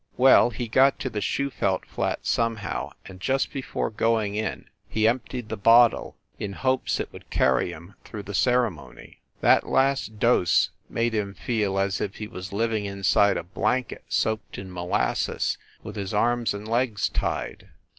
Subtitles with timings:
[0.17, 5.49] Well, he got to the Schufelt flat, somehow, and just before going in, he emptied
[5.49, 9.21] the bottle in hopes it would carry him through the ceremony.
[9.41, 14.57] That last dose made him feel as if he was living inside a blanket soaked
[14.57, 17.69] in molasses, with his arms and legs tied.